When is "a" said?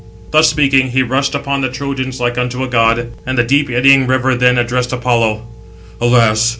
2.63-2.67